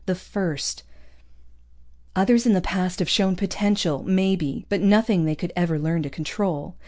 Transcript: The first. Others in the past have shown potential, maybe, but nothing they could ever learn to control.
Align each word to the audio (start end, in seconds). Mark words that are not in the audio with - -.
The 0.07 0.15
first. 0.15 0.81
Others 2.15 2.47
in 2.47 2.53
the 2.53 2.59
past 2.61 2.97
have 2.97 3.07
shown 3.07 3.35
potential, 3.35 4.01
maybe, 4.01 4.65
but 4.67 4.81
nothing 4.81 5.25
they 5.25 5.35
could 5.35 5.53
ever 5.55 5.77
learn 5.77 6.01
to 6.01 6.09
control. 6.09 6.75